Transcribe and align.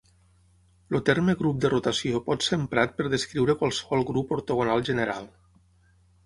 El 0.93 1.01
terme 1.09 1.35
grup 1.41 1.59
de 1.65 1.69
rotació 1.73 2.21
pot 2.29 2.45
ser 2.45 2.59
emprat 2.61 2.97
per 3.03 3.07
descriure 3.15 3.57
qualsevol 3.61 4.03
grup 4.09 4.35
ortogonal 4.39 4.85
general. 4.91 5.31